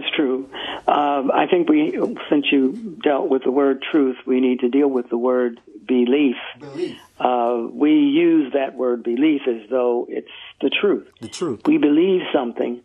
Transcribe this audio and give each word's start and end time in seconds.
That's 0.00 0.14
true. 0.14 0.48
Uh, 0.86 1.24
I 1.34 1.46
think 1.50 1.68
we, 1.68 1.92
since 2.30 2.46
you 2.52 2.96
dealt 3.02 3.28
with 3.28 3.42
the 3.42 3.50
word 3.50 3.82
truth, 3.90 4.16
we 4.26 4.40
need 4.40 4.60
to 4.60 4.68
deal 4.68 4.88
with 4.88 5.08
the 5.10 5.18
word 5.18 5.60
belief. 5.86 6.36
Belief. 6.60 6.96
Uh, 7.18 7.66
we 7.72 7.90
use 7.92 8.52
that 8.52 8.74
word 8.74 9.02
belief 9.02 9.42
as 9.48 9.68
though 9.70 10.06
it's 10.08 10.28
the 10.60 10.70
truth. 10.70 11.08
The 11.20 11.28
truth. 11.28 11.62
We 11.66 11.78
believe 11.78 12.20
something, 12.32 12.80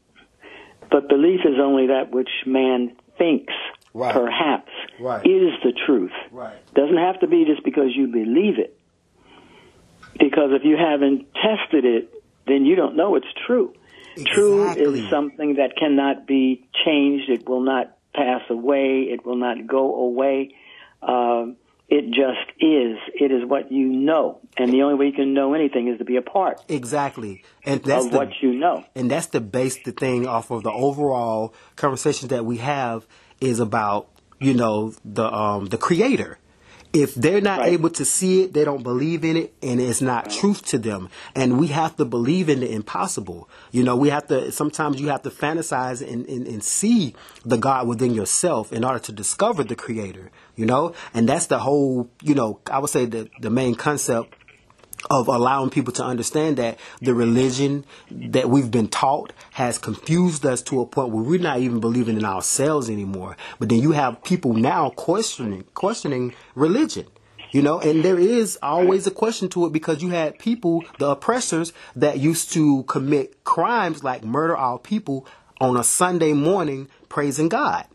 but 0.90 1.08
belief 1.08 1.42
is 1.46 1.60
only 1.62 1.88
that 1.88 2.12
which 2.12 2.30
man 2.46 2.96
thinks, 3.18 3.54
Right. 3.94 4.12
perhaps, 4.14 4.72
Right. 5.00 5.24
is 5.26 5.52
the 5.64 5.74
truth. 5.86 6.12
Right. 6.32 6.56
Doesn't 6.74 6.98
have 6.98 7.20
to 7.20 7.28
be 7.28 7.46
just 7.46 7.64
because 7.64 7.96
you 7.96 8.08
believe 8.08 8.58
it. 8.58 8.76
Because 10.20 10.52
if 10.52 10.64
you 10.64 10.78
haven't 10.78 11.28
tested 11.36 11.86
it, 11.86 12.12
then 12.48 12.66
you 12.66 12.76
don't 12.76 12.96
know 12.96 13.16
it's 13.16 13.28
true. 13.46 13.74
True 14.26 14.70
is 14.70 15.10
something 15.10 15.56
that 15.56 15.76
cannot 15.76 16.28
be 16.28 16.68
changed. 16.86 17.30
It 17.30 17.48
will 17.48 17.62
not 17.62 17.98
pass 18.14 18.42
away. 18.50 19.08
It 19.10 19.26
will 19.26 19.38
not 19.38 19.68
go 19.68 19.96
away. 19.96 20.56
Um, 21.02 21.58
it 21.90 22.06
just 22.08 22.50
is. 22.60 22.98
It 23.14 23.32
is 23.32 23.48
what 23.48 23.72
you 23.72 23.88
know. 23.88 24.40
And 24.58 24.72
the 24.72 24.82
only 24.84 24.96
way 24.96 25.08
you 25.08 25.14
can 25.14 25.34
know 25.34 25.54
anything 25.54 25.88
is 25.90 25.98
to 26.00 26.06
be 26.06 26.16
a 26.16 26.22
part 26.22 26.62
Exactly. 26.70 27.44
And 27.66 27.84
that's 27.84 28.06
of 28.06 28.12
the, 28.12 28.18
what 28.18 28.30
you 28.42 28.54
know. 28.54 28.84
and 28.96 29.12
that's 29.12 29.28
the 29.28 29.42
base 29.42 29.78
the 29.84 29.92
thing 29.92 30.26
off 30.28 30.50
of 30.50 30.64
the 30.64 30.72
overall 30.72 31.54
conversation 31.76 32.30
that 32.30 32.46
we 32.46 32.58
have 32.58 33.06
is 33.42 33.60
about 33.60 34.08
you 34.40 34.54
know 34.54 34.94
the 35.04 35.32
um 35.32 35.66
the 35.68 35.78
creator 35.78 36.40
if 36.94 37.16
they're 37.16 37.42
not 37.42 37.60
Right. 37.60 37.74
able 37.74 37.90
to 37.90 38.06
see 38.06 38.44
it 38.44 38.54
they 38.54 38.64
don't 38.64 38.84
believe 38.84 39.26
in 39.26 39.36
it 39.36 39.54
and 39.64 39.82
it's 39.82 40.02
not 40.02 40.30
truth 40.30 40.64
to 40.66 40.78
them. 40.78 41.10
And 41.36 41.60
we 41.60 41.68
have 41.68 41.96
to 41.98 42.06
believe 42.06 42.50
in 42.50 42.60
the 42.60 42.72
impossible. 42.72 43.50
You 43.72 43.84
know 43.84 43.96
we 43.96 44.10
have 44.10 44.28
to 44.28 44.52
sometimes 44.52 45.02
you 45.02 45.08
have 45.08 45.24
to 45.24 45.30
fantasize 45.32 46.02
and, 46.08 46.26
and, 46.28 46.48
and 46.48 46.64
see 46.64 47.16
the 47.46 47.58
god 47.58 47.88
within 47.88 48.14
yourself 48.14 48.72
in 48.72 48.84
order 48.86 49.00
to 49.00 49.12
discover 49.12 49.64
the 49.64 49.76
creator 49.76 50.32
you 50.56 50.68
know? 50.68 50.94
And 51.16 51.28
that's 51.28 51.48
the 51.48 51.60
whole 51.60 52.10
you 52.22 52.36
know 52.36 52.60
i 52.72 52.78
would 52.80 52.90
say 52.90 53.06
the, 53.06 53.28
the 53.42 53.50
main 53.50 53.74
concept 53.76 54.36
of 55.10 55.28
allowing 55.28 55.70
people 55.70 55.94
to 55.94 56.04
understand 56.04 56.58
that 56.58 56.80
the 57.02 57.14
religion 57.14 57.86
that 58.10 58.50
we've 58.50 58.72
been 58.72 58.88
taught 58.88 59.34
has 59.52 59.78
confused 59.78 60.46
us 60.46 60.62
to 60.64 60.82
a 60.82 60.86
point 60.86 61.10
where 61.10 61.24
we're 61.24 61.40
not 61.40 61.60
even 61.60 61.80
believing 61.80 62.18
in 62.18 62.26
ourselves 62.26 62.90
anymore. 62.90 63.36
But 63.60 63.70
then 63.70 63.80
you 63.80 63.92
have 63.92 64.24
people 64.24 64.54
now 64.54 64.90
questioning 64.92 65.66
questioning 65.74 66.34
religion. 66.56 67.08
You 67.52 67.62
know, 67.62 67.80
and 67.80 68.04
there 68.04 68.18
is 68.18 68.58
always 68.64 69.06
a 69.06 69.12
question 69.12 69.48
to 69.50 69.68
it 69.68 69.74
because 69.74 70.02
you 70.02 70.10
had 70.10 70.40
people, 70.40 70.84
the 70.98 71.10
oppressors, 71.10 71.72
that 71.96 72.18
used 72.18 72.52
to 72.54 72.82
commit 72.84 73.44
crimes 73.44 74.04
like 74.04 74.24
murder 74.24 74.58
our 74.58 74.80
people 74.80 75.28
on 75.62 75.78
a 75.78 75.84
Sunday 75.84 76.34
morning 76.34 76.90
praising 77.10 77.50
God. 77.50 77.86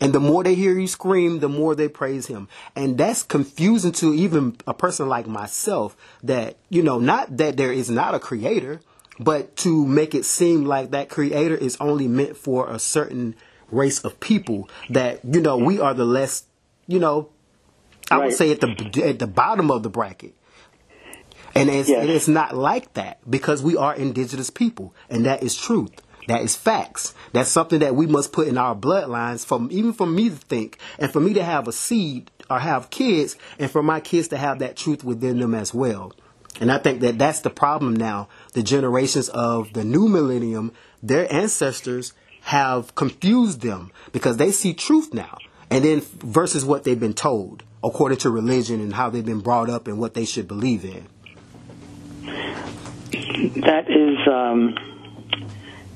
And 0.00 0.12
the 0.12 0.20
more 0.20 0.44
they 0.44 0.54
hear 0.54 0.78
you 0.78 0.86
scream, 0.86 1.40
the 1.40 1.48
more 1.48 1.74
they 1.74 1.88
praise 1.88 2.26
him. 2.26 2.48
And 2.76 2.96
that's 2.96 3.22
confusing 3.24 3.92
to 3.92 4.14
even 4.14 4.56
a 4.66 4.72
person 4.74 5.08
like 5.08 5.26
myself 5.26 5.96
that, 6.22 6.56
you 6.70 6.82
know, 6.84 6.98
not 7.00 7.36
that 7.38 7.56
there 7.56 7.72
is 7.72 7.90
not 7.90 8.14
a 8.14 8.20
creator, 8.20 8.80
but 9.18 9.56
to 9.56 9.84
make 9.84 10.14
it 10.14 10.24
seem 10.24 10.64
like 10.64 10.92
that 10.92 11.08
creator 11.08 11.56
is 11.56 11.76
only 11.80 12.06
meant 12.06 12.36
for 12.36 12.68
a 12.70 12.78
certain 12.78 13.34
race 13.72 13.98
of 14.04 14.20
people 14.20 14.68
that, 14.88 15.20
you 15.24 15.40
know, 15.40 15.56
we 15.56 15.80
are 15.80 15.94
the 15.94 16.04
less, 16.04 16.44
you 16.86 17.00
know, 17.00 17.30
I 18.10 18.18
would 18.18 18.24
Right. 18.26 18.32
say 18.34 18.52
at 18.52 18.60
the 18.60 19.02
at 19.04 19.18
the 19.18 19.26
bottom 19.26 19.70
of 19.70 19.82
the 19.82 19.90
bracket. 19.90 20.34
And 21.54 21.68
it's, 21.68 21.88
Yes. 21.88 22.02
and 22.02 22.10
it's 22.10 22.28
not 22.28 22.54
like 22.56 22.94
that 22.94 23.18
because 23.28 23.62
we 23.62 23.76
are 23.76 23.94
indigenous 23.94 24.48
people, 24.48 24.94
and 25.10 25.26
that 25.26 25.42
is 25.42 25.56
truth. 25.56 25.90
That 26.28 26.42
is 26.42 26.54
facts. 26.54 27.14
That's 27.32 27.48
something 27.48 27.80
that 27.80 27.96
we 27.96 28.06
must 28.06 28.32
put 28.32 28.48
in 28.48 28.58
our 28.58 28.76
bloodlines. 28.76 29.46
From 29.46 29.70
even 29.72 29.94
for 29.94 30.06
me 30.06 30.28
to 30.28 30.36
think, 30.36 30.78
and 30.98 31.10
for 31.10 31.20
me 31.20 31.32
to 31.32 31.42
have 31.42 31.66
a 31.66 31.72
seed 31.72 32.30
or 32.50 32.58
have 32.58 32.90
kids, 32.90 33.36
and 33.58 33.70
for 33.70 33.82
my 33.82 33.98
kids 34.00 34.28
to 34.28 34.36
have 34.36 34.58
that 34.58 34.76
truth 34.76 35.02
within 35.02 35.40
them 35.40 35.54
as 35.54 35.72
well. 35.72 36.12
And 36.60 36.70
I 36.70 36.76
think 36.76 37.00
that 37.00 37.18
that's 37.18 37.40
the 37.40 37.50
problem 37.50 37.96
now. 37.96 38.28
The 38.52 38.62
generations 38.62 39.30
of 39.30 39.72
the 39.72 39.84
new 39.84 40.06
millennium, 40.06 40.72
their 41.02 41.32
ancestors 41.32 42.12
have 42.42 42.94
confused 42.94 43.62
them 43.62 43.90
because 44.12 44.36
they 44.36 44.50
see 44.52 44.74
truth 44.74 45.14
now, 45.14 45.38
and 45.70 45.82
then 45.82 46.02
versus 46.18 46.62
what 46.62 46.84
they've 46.84 47.00
been 47.00 47.14
told 47.14 47.62
according 47.82 48.18
to 48.18 48.28
religion 48.28 48.82
and 48.82 48.92
how 48.92 49.08
they've 49.08 49.24
been 49.24 49.40
brought 49.40 49.70
up 49.70 49.86
and 49.86 49.98
what 49.98 50.12
they 50.12 50.26
should 50.26 50.46
believe 50.46 50.84
in. 50.84 51.06
That 53.62 53.88
is 53.88 54.18
um, 54.26 54.74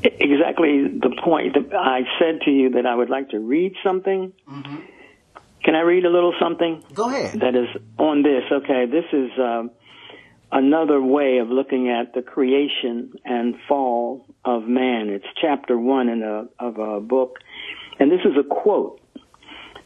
exactly 0.02 0.88
the 0.88 1.14
point. 1.22 1.56
I 1.74 2.00
said 2.18 2.40
to 2.44 2.50
you 2.50 2.70
that 2.70 2.86
I 2.86 2.94
would 2.94 3.10
like 3.10 3.30
to 3.30 3.38
read 3.38 3.74
something. 3.84 4.32
Can 5.64 5.74
I 5.76 5.80
read 5.82 6.04
a 6.04 6.10
little 6.10 6.34
something? 6.40 6.82
Go 6.92 7.08
ahead. 7.08 7.40
that 7.40 7.54
is 7.54 7.68
on 7.98 8.22
this. 8.22 8.42
Okay, 8.50 8.86
this 8.86 9.04
is 9.12 9.30
um, 9.38 9.70
another 10.50 11.00
way 11.00 11.38
of 11.38 11.48
looking 11.48 11.88
at 11.88 12.14
the 12.14 12.22
creation 12.22 13.12
and 13.24 13.54
fall 13.68 14.26
of 14.44 14.64
man. 14.64 15.08
It's 15.08 15.26
chapter 15.40 15.78
one 15.78 16.08
in 16.08 16.22
a, 16.22 16.46
of 16.58 16.78
a 16.78 17.00
book, 17.00 17.38
and 18.00 18.10
this 18.10 18.20
is 18.24 18.32
a 18.38 18.42
quote. 18.42 19.00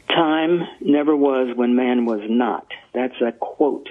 Time 0.09 0.61
never 0.81 1.15
was 1.15 1.55
when 1.55 1.75
man 1.75 2.05
was 2.05 2.21
not. 2.27 2.65
That's 2.95 3.13
a 3.21 3.31
quote. 3.33 3.87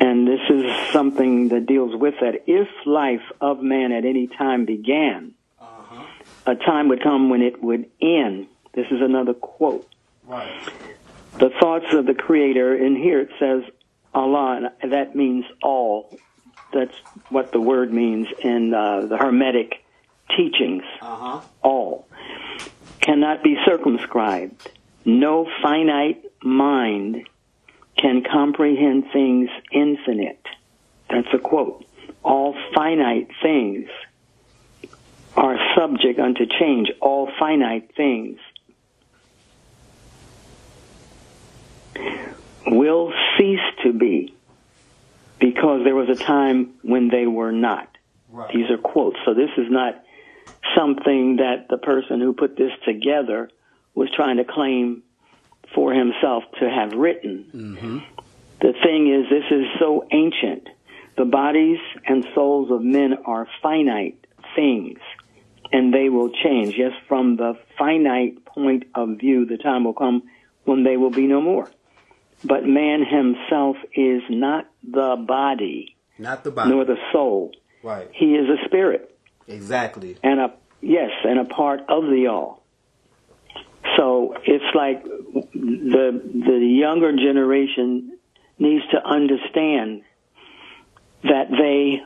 And 0.00 0.26
this 0.28 0.40
is 0.48 0.64
something 0.92 1.48
that 1.48 1.66
deals 1.66 1.94
with 1.96 2.14
that. 2.20 2.44
If 2.46 2.68
life 2.86 3.22
of 3.40 3.60
man 3.62 3.92
at 3.92 4.04
any 4.04 4.26
time 4.28 4.64
began, 4.64 5.34
a 6.46 6.54
time 6.54 6.88
would 6.88 7.02
come 7.02 7.28
when 7.30 7.42
it 7.42 7.62
would 7.62 7.90
end. 8.00 8.46
This 8.74 8.86
is 8.90 9.00
another 9.00 9.34
quote 9.34 9.86
Right. 10.26 10.60
the 11.38 11.50
thoughts 11.58 11.86
of 11.94 12.04
the 12.06 12.12
creator 12.14 12.74
and 12.74 12.96
here 12.98 13.20
it 13.20 13.30
says 13.38 13.62
allah 14.14 14.70
and 14.82 14.92
that 14.92 15.16
means 15.16 15.46
all 15.62 16.14
that's 16.72 16.94
what 17.30 17.50
the 17.50 17.60
word 17.60 17.90
means 17.92 18.26
in 18.42 18.74
uh, 18.74 19.06
the 19.06 19.16
hermetic 19.16 19.82
teachings 20.36 20.82
Uh 21.00 21.16
huh. 21.16 21.40
all 21.62 22.06
cannot 23.00 23.42
be 23.42 23.56
circumscribed 23.64 24.70
no 25.06 25.48
finite 25.62 26.22
mind 26.42 27.26
can 27.98 28.22
comprehend 28.22 29.04
things 29.12 29.50
infinite 29.72 30.44
that's 31.10 31.28
a 31.32 31.38
quote 31.38 31.84
all 32.22 32.54
finite 32.74 33.28
things 33.42 33.88
are 35.36 35.58
subject 35.76 36.18
unto 36.18 36.46
change 36.46 36.90
all 37.00 37.30
finite 37.38 37.94
things 37.96 38.38
will 42.66 43.12
cease 43.36 43.60
to 43.82 43.92
be 43.92 44.34
because 45.38 45.84
there 45.84 45.94
was 45.94 46.08
a 46.08 46.22
time 46.22 46.74
when 46.82 47.08
they 47.08 47.26
were 47.26 47.52
not. 47.52 47.88
Right. 48.30 48.52
These 48.52 48.70
are 48.70 48.78
quotes. 48.78 49.16
So 49.24 49.34
this 49.34 49.50
is 49.56 49.70
not 49.70 50.02
something 50.76 51.36
that 51.36 51.68
the 51.68 51.78
person 51.78 52.20
who 52.20 52.32
put 52.32 52.56
this 52.56 52.72
together 52.84 53.50
was 53.94 54.10
trying 54.14 54.36
to 54.36 54.44
claim 54.44 55.02
for 55.74 55.92
himself 55.92 56.44
to 56.60 56.68
have 56.68 56.92
written. 56.92 57.44
Mm-hmm. 57.54 57.98
The 58.60 58.72
thing 58.82 59.12
is, 59.12 59.28
this 59.30 59.44
is 59.50 59.66
so 59.78 60.06
ancient. 60.10 60.68
The 61.16 61.24
bodies 61.24 61.78
and 62.06 62.24
souls 62.34 62.70
of 62.70 62.82
men 62.82 63.14
are 63.24 63.46
finite 63.62 64.26
things, 64.56 64.98
and 65.72 65.92
they 65.92 66.08
will 66.08 66.30
change. 66.30 66.74
Yes, 66.76 66.92
from 67.08 67.36
the 67.36 67.54
finite 67.78 68.44
point 68.44 68.84
of 68.94 69.18
view, 69.18 69.46
the 69.46 69.58
time 69.58 69.84
will 69.84 69.94
come 69.94 70.22
when 70.64 70.84
they 70.84 70.96
will 70.96 71.10
be 71.10 71.26
no 71.26 71.40
more. 71.40 71.70
But 72.44 72.64
man 72.66 73.04
himself 73.04 73.76
is 73.94 74.22
not 74.30 74.68
the 74.84 75.16
body, 75.26 75.96
Not 76.18 76.44
the 76.44 76.50
body. 76.52 76.70
nor 76.70 76.84
the 76.84 76.96
soul. 77.12 77.52
right. 77.82 78.08
He 78.12 78.34
is 78.36 78.48
a 78.48 78.64
spirit 78.66 79.14
Exactly. 79.48 80.16
and 80.22 80.40
a 80.40 80.54
yes, 80.80 81.10
and 81.24 81.40
a 81.40 81.44
part 81.44 81.80
of 81.88 82.04
the 82.04 82.28
all. 82.28 82.57
So 83.96 84.34
it's 84.44 84.74
like 84.74 85.04
the 85.04 86.20
the 86.24 86.58
younger 86.58 87.12
generation 87.16 88.18
needs 88.58 88.84
to 88.90 89.04
understand 89.04 90.02
that 91.22 91.50
they 91.50 92.00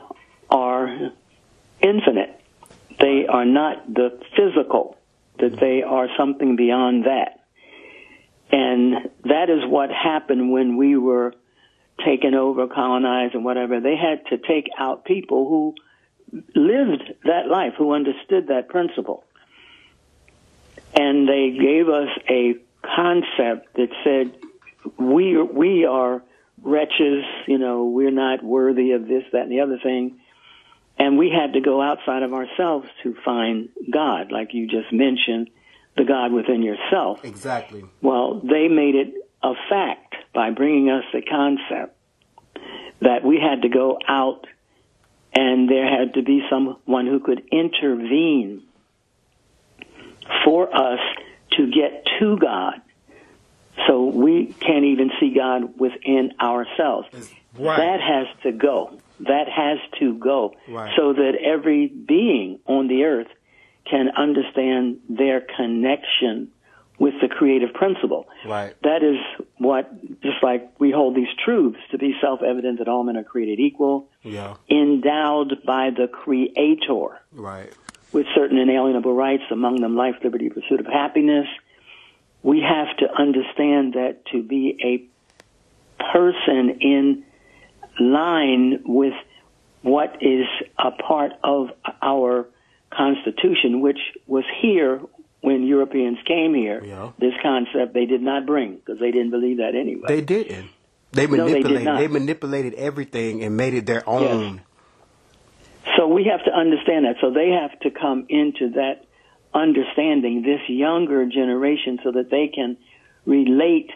are 0.51 1.13
infinite. 1.81 2.41
They 2.99 3.27
are 3.27 3.45
not 3.45 3.93
the 3.93 4.21
physical. 4.37 4.97
That 5.39 5.59
they 5.59 5.83
are 5.83 6.09
something 6.17 6.57
beyond 6.57 7.05
that. 7.07 7.41
And 8.51 9.11
that 9.25 9.49
is 9.49 9.65
what 9.67 9.91
happened 9.91 10.53
when 10.53 10.77
we 10.77 10.97
were 10.97 11.33
taken 12.05 12.35
over, 12.35 12.67
colonized, 12.67 13.35
and 13.35 13.45
whatever. 13.45 13.81
They 13.81 13.97
had 13.97 14.27
to 14.27 14.37
take 14.37 14.69
out 14.79 15.05
people 15.05 15.49
who 15.49 15.75
lived 16.55 17.03
that 17.25 17.49
life, 17.49 17.75
who 17.79 17.93
understood 17.95 18.49
that 18.49 18.69
principle. 18.69 19.25
And 20.95 21.29
they 21.29 21.57
gave 21.59 21.89
us 21.89 22.09
a 22.29 22.55
concept 22.83 23.75
that 23.75 23.89
said, 24.05 24.37
we, 24.99 25.41
we 25.41 25.85
are 25.85 26.23
wretches, 26.63 27.25
you 27.47 27.59
know, 27.59 27.85
we're 27.87 28.11
not 28.11 28.43
worthy 28.45 28.93
of 28.93 29.07
this, 29.09 29.25
that, 29.33 29.43
and 29.43 29.53
the 29.53 29.61
other 29.61 29.79
thing. 29.83 30.19
And 30.99 31.19
we 31.19 31.31
had 31.31 31.55
to 31.55 31.61
go 31.61 31.81
outside 31.81 32.23
of 32.23 32.33
ourselves 32.35 32.89
to 33.03 33.15
find 33.25 33.71
God, 33.91 34.31
like 34.31 34.55
you 34.55 34.67
just 34.67 34.93
mentioned. 34.93 35.51
the 35.97 36.05
God 36.05 36.33
within 36.33 36.63
yourself. 36.63 37.25
Exactly. 37.25 37.85
Well, 38.01 38.41
they 38.41 38.69
made 38.69 38.95
it 38.95 39.15
a 39.43 39.53
fact 39.69 40.15
by 40.35 40.51
bringing 40.51 40.89
us 40.91 41.05
the 41.13 41.23
concept 41.23 41.97
that 43.01 43.25
we 43.25 43.39
had 43.39 43.63
to 43.63 43.69
go 43.69 43.99
out 44.09 44.47
and 45.35 45.69
there 45.69 45.87
had 45.87 46.15
to 46.15 46.23
be 46.23 46.43
someone 46.51 47.07
who 47.07 47.21
could 47.21 47.43
intervene 47.51 48.63
for 50.45 50.75
us 50.75 51.01
to 51.57 51.71
get 51.71 52.07
to 52.19 52.37
God. 52.39 52.81
So 53.87 54.05
we 54.07 54.47
can't 54.61 54.85
even 54.85 55.11
see 55.19 55.35
God 55.35 55.79
within 55.79 56.33
ourselves. 56.41 57.09
Right. 57.59 57.77
That 57.79 58.01
has 58.01 58.27
to 58.43 58.53
go. 58.53 58.99
That 59.21 59.49
has 59.49 59.79
to 60.01 60.15
go. 60.15 60.55
Right. 60.69 60.93
So 60.97 61.13
that 61.13 61.33
every 61.43 61.87
being 61.89 62.61
on 62.67 62.89
the 62.89 63.05
earth 63.05 63.29
can 63.89 64.11
understand 64.17 65.01
their 65.09 65.41
connection 65.41 66.53
with 66.99 67.15
the 67.21 67.29
creative 67.29 67.73
principle. 67.75 68.29
Right. 68.47 68.75
That 68.83 69.03
is 69.03 69.17
what, 69.59 69.91
just 70.23 70.43
like 70.43 70.79
we 70.79 70.93
hold 70.93 71.17
these 71.17 71.35
truths 71.45 71.79
to 71.91 71.99
be 71.99 72.15
self-evident 72.21 72.79
that 72.79 72.87
all 72.87 73.03
men 73.03 73.17
are 73.17 73.25
created 73.25 73.59
equal, 73.59 74.09
Yeah. 74.23 74.55
endowed 74.71 75.65
by 75.67 75.91
the 75.91 76.07
Creator 76.07 77.19
Right. 77.33 77.73
With 78.13 78.27
certain 78.35 78.59
inalienable 78.59 79.15
rights, 79.15 79.45
among 79.51 79.81
them 79.81 79.97
life, 79.97 80.17
liberty, 80.23 80.49
pursuit 80.49 80.81
of 80.81 80.87
happiness. 80.87 81.47
We 82.43 82.61
have 82.61 82.97
to 82.99 83.07
understand 83.11 83.95
that 83.95 84.27
to 84.33 84.43
be 84.43 84.79
a 84.83 86.03
person 86.13 86.79
in 86.81 87.25
line 88.01 88.83
with 88.85 89.15
what 89.83 90.19
is 90.21 90.47
a 90.79 90.91
part 90.91 91.33
of 91.43 91.69
our 92.01 92.49
Constitution, 92.91 93.81
which 93.81 93.99
was 94.27 94.45
here 94.61 95.01
when 95.41 95.67
Europeans 95.67 96.19
came 96.27 96.55
here. 96.55 96.83
Yeah. 96.85 97.13
This 97.19 97.35
concept 97.43 97.95
they 97.95 98.07
did 98.07 98.23
not 98.23 98.47
bring 98.47 98.77
because 98.77 99.01
they 99.01 99.11
didn't 99.11 99.31
believe 99.31 99.59
that 99.59 99.75
anyway. 99.75 100.05
They 100.07 100.21
didn't. 100.21 100.71
They 101.13 101.27
manipulated. 101.27 101.85
No, 101.85 101.97
they 101.97 102.03
did 102.03 102.11
they 102.11 102.13
manipulated 102.13 102.75
everything 102.75 103.43
and 103.43 103.57
made 103.57 103.75
it 103.75 103.87
their 103.87 104.09
own. 104.09 104.63
So 105.97 106.07
we 106.07 106.25
have 106.25 106.45
to 106.45 106.53
understand 106.53 107.05
that. 107.07 107.17
So 107.21 107.31
they 107.31 107.51
have 107.51 107.79
to 107.81 107.91
come 107.91 108.27
into 108.29 108.71
that 108.71 109.05
understanding, 109.55 110.43
this 110.43 110.61
younger 110.69 111.27
generation, 111.27 111.99
so 112.03 112.13
that 112.13 112.31
they 112.31 112.49
can 112.49 112.77
relate 113.27 113.91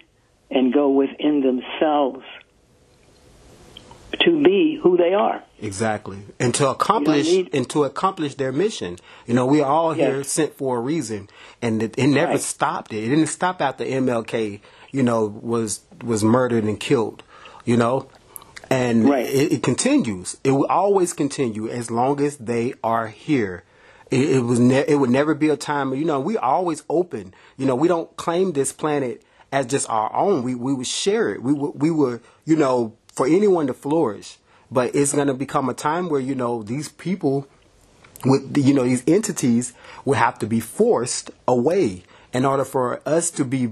and 0.50 0.72
go 0.72 0.90
within 0.90 1.40
themselves 1.40 2.24
to 4.20 4.42
be 4.42 4.78
who 4.82 4.96
they 4.96 5.14
are. 5.14 5.42
Exactly. 5.60 6.18
And 6.38 6.54
to 6.54 6.68
accomplish 6.68 7.26
need- 7.26 7.50
and 7.52 7.68
to 7.70 7.84
accomplish 7.84 8.34
their 8.36 8.52
mission. 8.52 8.96
You 9.26 9.34
know, 9.34 9.46
we 9.46 9.60
are 9.60 9.70
all 9.70 9.92
here 9.92 10.18
Yes. 10.18 10.28
sent 10.28 10.54
for 10.54 10.78
a 10.78 10.80
reason 10.80 11.28
and 11.60 11.82
it, 11.82 11.98
it 11.98 12.06
never 12.06 12.32
Right. 12.32 12.40
stopped 12.40 12.92
it. 12.92 13.04
It 13.04 13.08
didn't 13.08 13.26
stop 13.26 13.60
after 13.60 13.84
MLK, 13.84 14.60
you 14.92 15.02
know, 15.02 15.26
was 15.42 15.80
was 16.04 16.22
murdered 16.22 16.64
and 16.64 16.78
killed, 16.78 17.22
you 17.64 17.76
know? 17.76 18.06
And 18.70 19.08
Right. 19.08 19.26
it, 19.26 19.52
it 19.52 19.62
continues. 19.62 20.36
It 20.44 20.52
will 20.52 20.66
always 20.66 21.12
continue 21.12 21.68
as 21.68 21.90
long 21.90 22.20
as 22.20 22.36
they 22.38 22.74
are 22.82 23.08
here. 23.08 23.62
It, 24.10 24.30
it 24.30 24.40
was 24.40 24.58
ne- 24.60 24.84
it 24.86 24.96
would 24.96 25.10
never 25.10 25.34
be 25.34 25.48
a 25.48 25.56
time, 25.56 25.94
you 25.94 26.04
know, 26.04 26.20
we 26.20 26.36
always 26.36 26.82
open. 26.88 27.34
You 27.56 27.66
know, 27.66 27.74
we 27.74 27.88
don't 27.88 28.14
claim 28.16 28.52
this 28.52 28.72
planet 28.72 29.22
as 29.52 29.66
just 29.66 29.88
our 29.90 30.14
own. 30.14 30.42
We 30.42 30.54
we 30.54 30.74
would 30.74 30.86
share 30.86 31.32
it. 31.32 31.42
We 31.42 31.52
would 31.52 31.80
we 31.80 31.90
were, 31.90 32.20
you 32.44 32.56
know, 32.56 32.94
for 33.12 33.26
anyone 33.26 33.66
to 33.68 33.74
flourish. 33.74 34.38
But 34.70 34.94
it's 34.96 35.12
going 35.12 35.28
to 35.28 35.34
become 35.34 35.69
a 35.69 35.74
time 35.74 36.08
where 36.08 36.20
you 36.20 36.34
know 36.34 36.62
these 36.62 36.88
people 36.88 37.46
with 38.24 38.56
you 38.56 38.74
know 38.74 38.82
these 38.84 39.04
entities 39.06 39.72
will 40.04 40.14
have 40.14 40.38
to 40.40 40.46
be 40.46 40.58
forced 40.60 41.30
away 41.46 42.02
in 42.32 42.44
order 42.44 42.64
for 42.64 43.00
us 43.06 43.30
to 43.32 43.44
be 43.44 43.70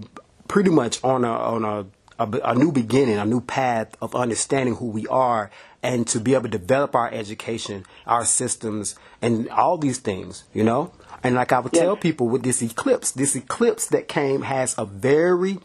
pretty 0.48 0.70
much 0.70 1.02
on 1.02 1.24
a 1.24 1.32
on 1.32 1.64
a 1.64 1.86
a, 2.18 2.28
a 2.44 2.54
new 2.54 2.72
beginning, 2.72 3.18
a 3.18 3.24
new 3.24 3.40
path 3.40 3.94
of 4.00 4.14
understanding 4.14 4.76
who 4.76 4.86
we 4.86 5.06
are, 5.08 5.50
and 5.82 6.06
to 6.08 6.20
be 6.20 6.34
able 6.34 6.44
to 6.44 6.58
develop 6.58 6.94
our 6.94 7.10
education, 7.12 7.84
our 8.06 8.24
systems, 8.24 8.96
and 9.20 9.48
all 9.50 9.76
these 9.78 9.98
things. 9.98 10.44
You 10.52 10.64
know, 10.64 10.92
and 11.22 11.34
like 11.34 11.52
I 11.52 11.60
would 11.60 11.72
tell 11.72 11.96
people 11.96 12.28
with 12.28 12.42
this 12.42 12.62
eclipse, 12.62 13.10
this 13.12 13.34
eclipse 13.34 13.86
that 13.88 14.08
came 14.08 14.42
has 14.42 14.74
a 14.78 14.84
very, 14.84 15.58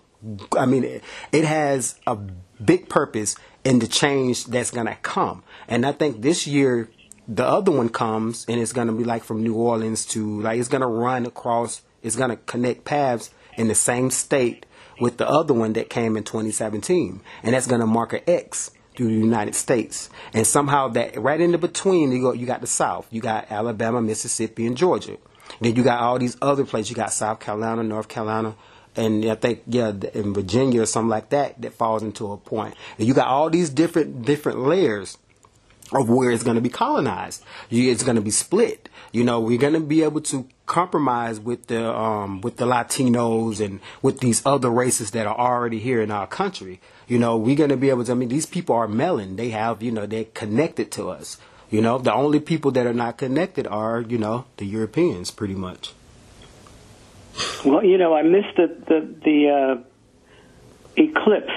I 0.58 0.66
mean, 0.66 0.84
it, 0.84 1.04
it 1.32 1.46
has 1.46 2.00
a 2.08 2.18
big 2.64 2.90
purpose 2.90 3.36
in 3.64 3.80
the 3.80 3.88
change 3.88 4.46
that's 4.46 4.72
going 4.72 4.88
to 4.88 4.96
come. 4.96 5.44
And 5.68 5.86
I 5.86 5.92
think 5.92 6.22
this 6.22 6.48
year, 6.48 6.90
the 7.28 7.46
other 7.46 7.72
one 7.72 7.90
comes 7.90 8.46
and 8.48 8.60
it's 8.60 8.74
going 8.74 8.88
to 8.88 8.94
be 8.94 9.04
like 9.04 9.24
from 9.24 9.44
New 9.44 9.54
Orleans 9.54 10.06
to, 10.08 10.42
like, 10.42 10.60
it's 10.60 10.70
going 10.70 10.82
to 10.82 10.88
run 10.88 11.26
across, 11.26 11.82
it's 12.02 12.16
going 12.16 12.32
to 12.32 12.38
connect 12.38 12.86
paths 12.86 13.30
in 13.58 13.68
the 13.68 13.76
same 13.76 14.10
state 14.10 14.66
with 15.00 15.18
the 15.18 15.28
other 15.28 15.54
one 15.54 15.74
that 15.74 15.90
came 15.90 16.18
in 16.18 16.24
2017. 16.24 17.22
And 17.44 17.54
that's 17.54 17.68
going 17.68 17.82
to 17.82 17.88
mark 17.88 18.14
an 18.14 18.22
X 18.28 18.72
through 18.96 19.08
the 19.08 19.14
United 19.14 19.56
States. 19.56 20.10
And 20.34 20.46
somehow 20.46 20.90
that 20.90 21.20
right 21.20 21.40
in 21.40 21.52
the 21.52 21.58
between, 21.58 22.12
you 22.12 22.22
go, 22.22 22.34
you 22.34 22.46
got 22.46 22.62
the 22.62 22.68
South, 22.68 23.08
you 23.12 23.22
got 23.22 23.52
Alabama, 23.52 24.02
Mississippi, 24.02 24.66
and 24.66 24.76
Georgia. 24.76 25.18
Then 25.62 25.76
you 25.76 25.84
got 25.84 26.02
all 26.02 26.20
these 26.20 26.38
other 26.42 26.66
places. 26.66 26.92
You 26.92 26.96
got 26.96 27.14
South 27.14 27.40
Carolina, 27.40 27.84
North 27.84 28.08
Carolina, 28.08 28.56
and 28.96 29.26
I 29.26 29.36
think 29.36 29.64
yeah, 29.68 29.92
in 30.14 30.34
Virginia 30.34 30.82
or 30.82 30.86
something 30.86 31.10
like 31.10 31.30
that 31.30 31.62
that 31.62 31.74
falls 31.74 32.04
into 32.04 32.32
a 32.32 32.38
point. 32.38 32.76
And 32.98 33.08
you 33.08 33.14
got 33.14 33.28
all 33.28 33.50
these 33.50 33.70
different 33.70 34.26
different 34.26 34.60
layers 34.60 35.18
of 35.92 36.10
where 36.10 36.32
it's 36.32 36.44
going 36.44 36.56
to 36.56 36.62
be 36.62 36.70
colonized. 36.70 37.44
It's 37.72 38.04
going 38.04 38.16
to 38.16 38.22
be 38.22 38.32
split. 38.32 38.90
You 39.12 39.24
know, 39.24 39.40
we're 39.40 39.58
going 39.58 39.74
to 39.74 39.80
be 39.80 40.04
able 40.04 40.22
to 40.22 40.48
compromise 40.70 41.38
with 41.40 41.68
the 41.68 41.84
um, 41.92 42.40
with 42.42 42.56
the 42.58 42.66
Latinos 42.66 43.60
and 43.66 43.82
with 44.02 44.20
these 44.22 44.42
other 44.46 44.70
races 44.70 45.12
that 45.12 45.26
are 45.28 45.38
already 45.38 45.80
here 45.80 46.02
in 46.02 46.12
our 46.12 46.28
country. 46.28 46.80
You 47.08 47.18
know, 47.20 47.36
we're 47.36 47.56
going 47.58 47.72
to 47.72 47.78
be 47.78 47.90
able 47.90 48.06
to. 48.06 48.12
I 48.14 48.16
mean, 48.16 48.30
these 48.30 48.46
people 48.46 48.76
are 48.76 48.88
melon. 48.88 49.36
They 49.36 49.50
have, 49.50 49.84
you 49.84 49.92
know, 49.92 50.06
they're 50.06 50.26
connected 50.44 50.92
to 50.94 51.10
us. 51.10 51.38
You 51.72 51.82
know, 51.82 51.98
the 51.98 52.14
only 52.14 52.40
people 52.40 52.72
that 52.72 52.86
are 52.88 52.94
not 52.94 53.18
connected 53.18 53.68
are, 53.68 54.02
you 54.02 54.18
know, 54.18 54.46
the 54.58 54.66
Europeans, 54.66 55.30
pretty 55.32 55.56
much. 55.56 55.94
Well, 57.66 57.84
you 57.84 57.98
know, 57.98 58.14
I 58.14 58.24
missed 58.24 58.56
the 58.58 58.68
the, 58.88 59.00
the 59.26 59.38
uh, 59.50 59.76
eclipse. 60.96 61.52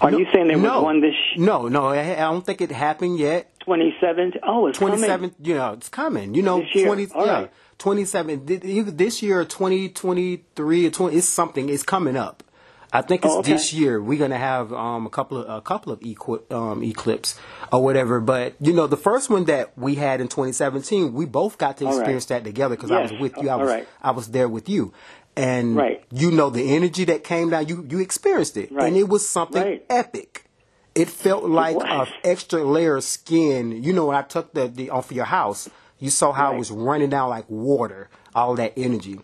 Are 0.00 0.10
No- 0.10 0.18
you 0.18 0.26
saying 0.32 0.48
there 0.48 0.58
was 0.58 0.82
one 0.82 1.00
this 1.02 1.14
No, 1.36 1.68
no, 1.68 1.86
I, 1.88 2.12
I 2.12 2.20
don't 2.30 2.44
think 2.44 2.60
it 2.60 2.70
happened 2.70 3.18
yet. 3.18 3.46
27th? 3.66 4.38
Oh, 4.42 4.66
it's 4.68 4.78
Twenty 4.78 4.94
coming. 4.96 5.08
seventh, 5.10 5.34
you 5.42 5.54
know, 5.54 5.72
it's 5.74 5.88
coming. 5.90 6.34
You 6.34 6.42
know, 6.42 6.60
This 6.60 6.74
year. 6.74 6.86
twenty, 6.86 7.06
All 7.14 7.26
yeah, 7.26 7.32
right. 7.32 7.50
Twenty 7.80 8.04
seven. 8.04 8.46
This 8.46 9.20
year 9.22 9.40
or 9.40 9.44
twenty 9.44 9.88
twenty 9.88 10.44
three 10.54 10.86
or 10.86 10.90
twenty. 10.90 11.16
It's 11.16 11.28
something. 11.28 11.68
It's 11.68 11.82
coming 11.82 12.16
up. 12.16 12.44
I 12.92 13.02
think 13.02 13.24
it's 13.24 13.32
Oh, 13.32 13.38
okay. 13.38 13.52
this 13.52 13.72
year. 13.72 14.00
We're 14.02 14.18
gonna 14.18 14.36
have 14.38 14.72
um, 14.72 15.06
a 15.06 15.10
couple 15.10 15.38
of 15.38 15.48
a 15.48 15.60
couple 15.60 15.92
of 15.92 16.00
equi- 16.04 16.40
um, 16.50 16.82
eclipse 16.82 17.38
or 17.72 17.82
whatever. 17.84 18.20
But 18.20 18.54
you 18.60 18.72
know, 18.72 18.86
the 18.86 18.96
first 18.96 19.30
one 19.30 19.44
that 19.46 19.76
we 19.78 19.94
had 19.96 20.20
in 20.20 20.26
2017, 20.28 21.12
we 21.12 21.24
both 21.24 21.56
got 21.58 21.76
to 21.78 21.84
All 21.86 21.90
right. 21.92 21.98
experience 22.00 22.26
that 22.26 22.42
together 22.44 22.74
because 22.76 22.90
I 22.90 23.00
was 23.02 23.12
with 23.12 23.36
you. 23.40 23.48
I 23.48 23.56
was 23.56 23.68
right. 23.68 23.88
I 24.02 24.10
was 24.10 24.28
there 24.32 24.48
with 24.48 24.68
you, 24.68 24.92
and 25.36 25.76
Right. 25.76 26.02
you 26.10 26.32
know 26.32 26.50
the 26.50 26.74
energy 26.74 27.04
that 27.04 27.22
came 27.22 27.50
down. 27.50 27.68
You 27.68 27.86
you 27.88 28.00
experienced 28.00 28.56
it, 28.56 28.72
Right. 28.72 28.88
and 28.88 28.96
it 28.96 29.08
was 29.08 29.28
something 29.28 29.80
epic. 29.88 30.46
It 30.92 31.08
felt 31.08 31.44
like 31.44 31.76
a 31.76 31.78
was. 31.78 32.08
extra 32.24 32.64
layer 32.64 32.96
of 32.96 33.04
skin. 33.04 33.84
You 33.84 33.92
know, 33.92 34.06
when 34.06 34.16
I 34.16 34.22
took 34.22 34.52
the, 34.52 34.66
the 34.66 34.90
off 34.90 35.12
of 35.12 35.16
your 35.16 35.26
house, 35.26 35.70
you 36.00 36.10
saw 36.10 36.32
how 36.32 36.54
it 36.54 36.58
was 36.58 36.70
running 36.70 37.10
down 37.10 37.28
like 37.30 37.48
water, 37.48 38.08
all 38.34 38.54
that 38.56 38.72
energy, 38.76 39.20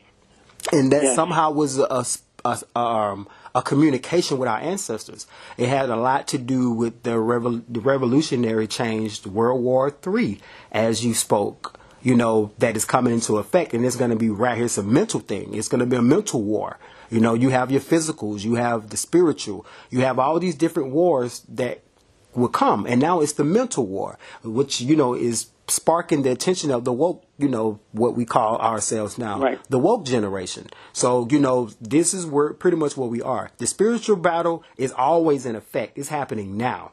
and 0.73 0.93
that 0.93 1.03
Yes. 1.03 1.17
somehow 1.17 1.51
was 1.51 1.79
a, 1.79 1.87
s- 1.91 2.23
a- 2.45 2.79
um, 2.79 3.27
a 3.55 3.63
communication 3.63 4.39
with 4.39 4.49
our 4.49 4.59
ancestors. 4.59 5.27
It 5.57 5.69
had 5.69 5.89
a 5.91 5.97
lot 5.97 6.29
to 6.29 6.39
do 6.39 6.71
with 6.71 7.03
the, 7.03 7.13
revol- 7.13 7.65
the 7.69 7.81
revolutionary 7.81 8.67
change, 8.67 9.25
World 9.27 9.63
War 9.63 9.91
Three, 9.91 10.41
as 10.71 11.05
you 11.05 11.15
spoke. 11.15 11.79
You 12.03 12.15
know 12.15 12.53
that 12.59 12.77
is 12.77 12.85
coming 12.85 13.13
into 13.15 13.39
effect, 13.39 13.75
and 13.75 13.85
it's 13.85 13.97
going 13.97 14.11
to 14.11 14.17
be 14.17 14.31
right 14.31 14.55
here. 14.57 14.67
It's 14.67 14.79
a 14.79 14.83
mental 14.85 15.19
thing. 15.19 15.55
It's 15.55 15.67
going 15.67 15.81
to 15.81 15.87
be 15.87 15.97
a 15.97 16.03
mental 16.03 16.41
war. 16.43 16.79
You 17.11 17.21
know, 17.21 17.35
you 17.35 17.49
have 17.51 17.71
your 17.73 17.81
physicals, 17.81 18.45
you 18.45 18.57
have 18.57 18.91
the 18.91 18.97
spiritual, 18.97 19.65
you 19.91 20.01
have 20.01 20.19
all 20.19 20.39
these 20.39 20.55
different 20.57 20.91
wars 20.91 21.43
that 21.49 21.83
will 22.37 22.49
come. 22.49 22.87
And 22.87 23.01
now 23.01 23.21
it's 23.21 23.33
the 23.33 23.45
mental 23.45 23.87
war, 23.87 24.19
which, 24.45 24.81
you 24.81 24.95
know, 24.97 25.15
is 25.15 25.47
sparking 25.69 26.23
the 26.23 26.31
attention 26.31 26.71
of 26.71 26.85
the 26.85 26.93
woke, 26.93 27.25
you 27.39 27.49
know, 27.49 27.81
what 27.93 28.15
we 28.15 28.25
call 28.25 28.57
ourselves 28.59 29.19
now, 29.19 29.41
Right. 29.41 29.59
the 29.69 29.79
woke 29.81 30.05
generation. 30.05 30.69
So, 30.93 31.27
you 31.31 31.41
know, 31.41 31.71
this 31.81 32.15
is 32.15 32.25
where 32.25 32.53
pretty 32.53 32.77
much 32.77 32.97
where 32.97 33.09
we 33.09 33.21
are. 33.21 33.51
The 33.59 33.67
spiritual 33.67 34.17
battle 34.17 34.63
is 34.77 34.93
always 34.93 35.45
in 35.45 35.57
effect. 35.57 35.99
It's 35.99 36.09
happening 36.09 36.57
now. 36.57 36.93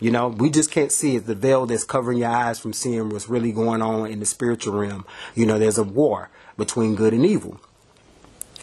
You 0.00 0.10
know, 0.10 0.28
we 0.28 0.50
just 0.50 0.70
can't 0.70 0.92
see 0.92 1.16
it. 1.16 1.26
The 1.26 1.34
veil 1.34 1.66
that's 1.66 1.84
covering 1.84 2.18
your 2.18 2.30
eyes 2.30 2.58
from 2.60 2.72
seeing 2.72 3.08
what's 3.10 3.28
really 3.28 3.52
going 3.52 3.82
on 3.82 4.06
in 4.10 4.20
the 4.20 4.26
spiritual 4.26 4.74
realm. 4.78 5.04
You 5.34 5.46
know, 5.46 5.58
there's 5.58 5.78
a 5.78 5.84
war 5.84 6.28
between 6.56 6.94
good 6.94 7.12
and 7.14 7.24
evil 7.26 7.60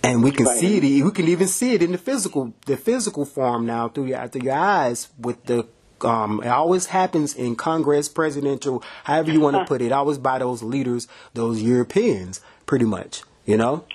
and 0.03 0.23
we 0.23 0.31
can 0.31 0.45
Right. 0.45 0.57
see 0.59 0.77
it. 0.77 1.03
We 1.03 1.11
can 1.11 1.27
even 1.27 1.47
see 1.47 1.73
it 1.73 1.83
in 1.83 1.91
the 1.91 1.97
physical, 1.97 2.53
the 2.65 2.77
physical 2.77 3.25
form 3.25 3.65
now 3.65 3.89
through 3.89 4.05
your 4.05 4.27
through 4.27 4.43
your 4.43 4.55
eyes. 4.55 5.09
With 5.19 5.43
the, 5.45 5.65
um, 6.05 6.41
it 6.43 6.47
always 6.47 6.87
happens 6.87 7.35
in 7.35 7.55
Congress, 7.55 8.09
presidential, 8.09 8.83
however 9.03 9.31
you 9.31 9.39
want 9.39 9.55
to 9.57 9.65
put 9.67 9.81
it. 9.81 9.91
Always 9.91 10.17
by 10.17 10.39
those 10.39 10.63
leaders, 10.63 11.07
those 11.33 11.61
Europeans, 11.61 12.41
pretty 12.65 12.85
much. 12.85 13.23
You 13.45 13.57
know. 13.57 13.85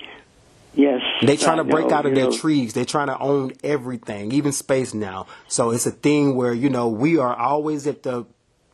Yes. 0.73 1.01
They're 1.21 1.37
trying 1.37 1.57
to 1.57 1.63
break 1.63 1.87
know, 1.87 1.95
out 1.95 2.05
of 2.05 2.15
their 2.15 2.25
know. 2.25 2.37
trees. 2.37 2.73
They're 2.73 2.83
trying 2.83 3.07
to 3.07 3.17
own 3.17 3.53
everything, 3.63 4.33
even 4.33 4.51
space 4.51 4.93
now. 4.93 5.27
So 5.47 5.71
it's 5.71 5.85
a 5.85 5.91
thing 5.91 6.35
where 6.35 6.53
you 6.53 6.69
know 6.69 6.89
we 6.89 7.17
are 7.17 7.35
always 7.35 7.87
at 7.87 8.03
the 8.03 8.25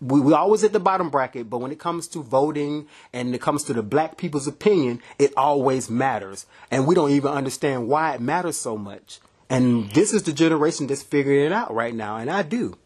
we 0.01 0.19
we 0.19 0.33
always 0.33 0.63
at 0.63 0.73
the 0.73 0.79
bottom 0.79 1.09
bracket. 1.09 1.49
But 1.49 1.59
when 1.59 1.71
it 1.71 1.79
comes 1.79 2.07
to 2.09 2.23
voting 2.23 2.87
and 3.13 3.33
it 3.35 3.41
comes 3.41 3.63
to 3.65 3.73
the 3.73 3.83
black 3.83 4.17
people's 4.17 4.47
opinion, 4.47 5.01
it 5.19 5.33
always 5.37 5.89
matters, 5.89 6.45
and 6.71 6.87
we 6.87 6.95
don't 6.95 7.11
even 7.11 7.31
understand 7.31 7.87
why 7.87 8.15
it 8.15 8.21
matters 8.21 8.57
so 8.57 8.77
much. 8.77 9.19
And 9.49 9.91
this 9.91 10.13
is 10.13 10.23
the 10.23 10.33
generation 10.33 10.87
that's 10.87 11.03
figuring 11.03 11.45
it 11.45 11.51
out 11.51 11.73
right 11.73 11.93
now, 11.93 12.17
and 12.17 12.31
I 12.31 12.41
do. 12.41 12.77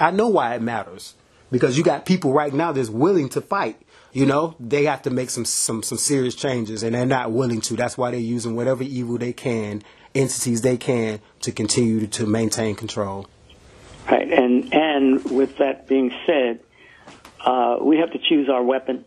I 0.00 0.10
know 0.10 0.28
why 0.28 0.54
it 0.54 0.62
matters 0.62 1.14
because 1.50 1.76
you 1.78 1.84
got 1.84 2.04
people 2.06 2.32
right 2.32 2.52
now 2.52 2.72
that's 2.72 2.88
willing 2.88 3.28
to 3.30 3.40
fight. 3.40 3.80
You 4.12 4.24
know, 4.24 4.56
they 4.58 4.84
have 4.84 5.02
to 5.02 5.10
make 5.10 5.28
some 5.28 5.44
some 5.44 5.82
some 5.82 5.98
serious 5.98 6.34
changes, 6.34 6.82
and 6.82 6.94
they're 6.94 7.04
not 7.04 7.32
willing 7.32 7.60
to. 7.62 7.76
That's 7.76 7.98
why 7.98 8.12
they're 8.12 8.20
using 8.20 8.56
whatever 8.56 8.82
evil 8.82 9.18
they 9.18 9.34
can, 9.34 9.82
entities 10.14 10.62
they 10.62 10.78
can, 10.78 11.20
to 11.42 11.52
continue 11.52 12.00
to, 12.00 12.06
to 12.06 12.26
maintain 12.26 12.76
control. 12.76 13.26
Right, 14.10 14.32
and 14.32 14.72
and 14.72 15.22
with 15.30 15.58
that 15.58 15.86
being 15.86 16.14
said, 16.24 16.60
uh, 17.44 17.76
we 17.82 17.98
have 17.98 18.10
to 18.12 18.18
choose 18.18 18.48
our 18.48 18.62
weapon. 18.62 19.04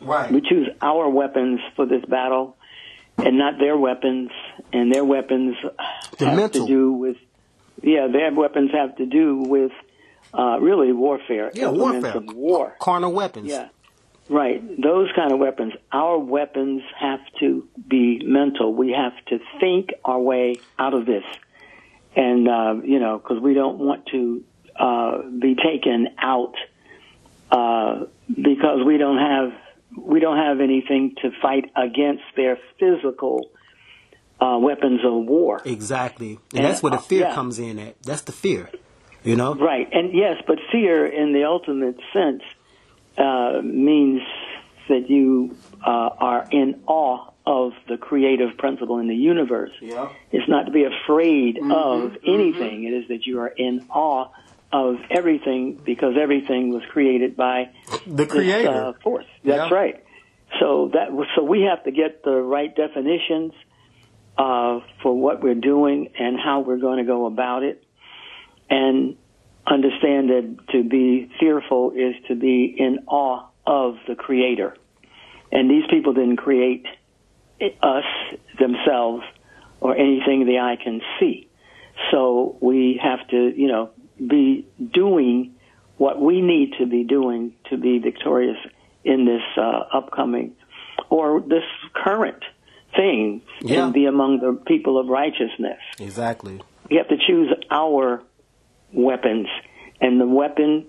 Right. 0.00 0.30
We 0.30 0.40
choose 0.40 0.68
our 0.80 1.08
weapons 1.08 1.60
for 1.74 1.84
this 1.84 2.04
battle, 2.04 2.56
and 3.18 3.36
not 3.36 3.58
their 3.58 3.76
weapons. 3.76 4.30
And 4.72 4.92
their 4.92 5.04
weapons 5.04 5.56
The 6.18 6.26
have 6.26 6.36
mental. 6.36 6.66
to 6.66 6.72
do 6.72 6.92
with, 6.92 7.16
yeah, 7.82 8.06
their 8.06 8.32
weapons 8.32 8.70
have 8.72 8.96
to 8.96 9.06
do 9.06 9.38
with 9.38 9.72
uh, 10.36 10.58
really 10.60 10.92
warfare. 10.92 11.50
Yeah, 11.54 11.68
warfare. 11.68 12.20
War. 12.20 12.76
Carnal 12.80 13.12
weapons. 13.12 13.48
Yeah. 13.48 13.68
Right. 14.28 14.62
Those 14.80 15.10
kind 15.14 15.32
of 15.32 15.38
weapons. 15.38 15.74
Our 15.92 16.18
weapons 16.18 16.82
have 16.98 17.20
to 17.40 17.68
be 17.86 18.22
mental. 18.24 18.74
We 18.74 18.92
have 18.92 19.12
to 19.26 19.38
think 19.60 19.90
our 20.04 20.18
way 20.18 20.56
out 20.78 20.94
of 20.94 21.04
this. 21.06 21.24
And, 22.16 22.48
uh, 22.48 22.76
you 22.84 23.00
know, 23.00 23.18
because 23.18 23.42
we 23.42 23.54
don't 23.54 23.78
want 23.78 24.06
to 24.06 24.44
uh, 24.78 25.22
be 25.22 25.54
taken 25.56 26.08
out 26.18 26.54
uh, 27.50 28.06
because 28.28 28.84
we 28.84 28.98
don't 28.98 29.18
have 29.18 29.52
we 29.96 30.18
don't 30.18 30.38
have 30.38 30.60
anything 30.60 31.14
to 31.22 31.30
fight 31.40 31.70
against 31.76 32.24
their 32.36 32.58
physical 32.80 33.50
uh, 34.40 34.58
weapons 34.60 35.00
of 35.04 35.24
war. 35.26 35.62
Exactly. 35.64 36.38
And, 36.50 36.60
And, 36.60 36.64
that's 36.64 36.82
where 36.82 36.90
the 36.90 36.96
uh, 36.96 37.02
fear 37.02 37.20
yeah. 37.20 37.34
comes 37.34 37.58
in 37.58 37.78
at. 37.78 38.02
That's 38.02 38.22
the 38.22 38.32
fear. 38.32 38.70
You 39.24 39.36
know? 39.36 39.54
Right, 39.54 39.88
and 39.92 40.12
yes, 40.14 40.36
but 40.46 40.58
fear 40.70 41.06
in 41.06 41.32
the 41.32 41.44
ultimate 41.44 41.96
sense 42.12 42.42
uh, 43.18 43.60
means 43.62 44.20
that 44.88 45.08
you 45.08 45.56
uh, 45.84 45.90
are 45.90 46.46
in 46.50 46.82
awe 46.86 47.30
of 47.46 47.72
the 47.88 47.96
creative 47.96 48.56
principle 48.58 48.98
in 48.98 49.08
the 49.08 49.14
universe. 49.14 49.72
Yeah. 49.80 50.08
It's 50.32 50.48
not 50.48 50.64
to 50.66 50.72
be 50.72 50.84
afraid 50.84 51.56
Mm-hmm, 51.56 51.70
of 51.70 52.16
anything. 52.26 52.84
It 52.84 52.94
is 53.02 53.08
that 53.08 53.26
you 53.26 53.40
are 53.40 53.48
in 53.48 53.86
awe 53.90 54.28
of 54.72 54.96
everything 55.10 55.78
because 55.84 56.14
everything 56.20 56.70
was 56.72 56.82
created 56.90 57.36
by 57.36 57.70
The 58.06 58.24
this, 58.24 58.28
creator. 58.28 58.68
uh, 58.70 58.92
force. 59.02 59.26
That's 59.44 59.70
Yeah. 59.70 59.74
right. 59.76 60.04
So 60.60 60.90
that 60.94 61.08
so 61.36 61.42
we 61.44 61.62
have 61.62 61.84
to 61.84 61.90
get 61.92 62.22
the 62.24 62.32
right 62.36 62.74
definitions 62.74 63.52
uh, 64.36 64.80
for 65.02 65.14
what 65.16 65.42
we're 65.42 65.54
doing 65.54 66.08
and 66.18 66.38
how 66.38 66.60
we're 66.60 66.78
going 66.78 66.98
to 66.98 67.04
go 67.04 67.26
about 67.26 67.62
it, 67.62 67.83
and 68.70 69.16
understand 69.66 70.28
that 70.30 70.56
to 70.72 70.84
be 70.84 71.30
fearful 71.40 71.92
is 71.92 72.14
to 72.28 72.34
be 72.34 72.74
in 72.78 73.00
awe 73.06 73.46
of 73.66 73.96
the 74.08 74.14
Creator. 74.14 74.76
And 75.50 75.70
these 75.70 75.84
people 75.88 76.12
didn't 76.12 76.36
create 76.36 76.84
us 77.82 78.04
themselves 78.58 79.22
or 79.80 79.96
anything 79.96 80.44
the 80.46 80.58
eye 80.58 80.76
can 80.82 81.00
see. 81.20 81.48
So 82.10 82.56
we 82.60 83.00
have 83.02 83.26
to, 83.28 83.52
you 83.56 83.68
know, 83.68 83.90
be 84.18 84.66
doing 84.92 85.54
what 85.96 86.20
we 86.20 86.40
need 86.40 86.74
to 86.78 86.86
be 86.86 87.04
doing 87.04 87.52
to 87.70 87.76
be 87.76 87.98
victorious 88.00 88.56
in 89.04 89.24
this 89.26 89.42
uh, 89.56 89.84
upcoming 89.96 90.52
or 91.08 91.40
this 91.40 91.62
current 91.94 92.42
thing 92.96 93.42
Yeah. 93.60 93.84
and 93.84 93.92
be 93.94 94.06
among 94.06 94.40
the 94.40 94.60
people 94.66 94.98
of 94.98 95.08
righteousness. 95.08 95.78
Exactly. 96.00 96.60
We 96.90 96.96
have 96.96 97.08
to 97.08 97.16
choose 97.16 97.50
our 97.70 98.22
weapons, 98.94 99.46
and 100.00 100.20
the 100.20 100.26
weapon 100.26 100.86